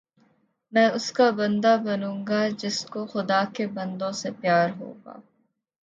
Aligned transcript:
میں 0.73 0.87
اس 0.89 1.11
کا 1.11 1.29
بندہ 1.29 1.75
بنوں 1.85 2.17
گا 2.27 2.41
جس 2.57 2.85
کو 2.85 3.05
خدا 3.05 3.43
کے 3.53 3.67
بندوں 3.67 4.11
سے 4.11 4.31
پیار 4.41 4.69
ہوگا 4.79 5.19